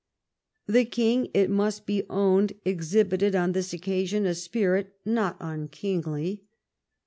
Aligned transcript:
The 0.65 0.83
King, 0.83 1.29
it 1.31 1.51
must 1.51 1.85
be 1.85 2.01
owned^ 2.09 2.55
exhibit 2.65 3.21
ed 3.21 3.35
on 3.35 3.51
this 3.51 3.71
occasion 3.71 4.25
a 4.25 4.33
spirit 4.33 4.95
not 5.05 5.37
unkingly. 5.39 6.41